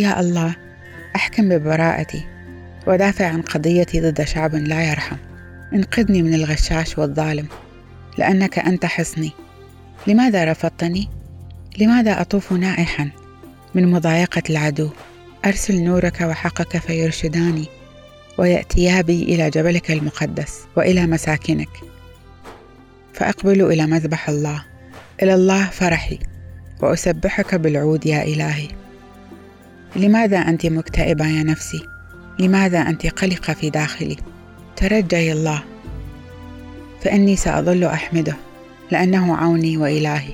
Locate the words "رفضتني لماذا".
10.44-12.20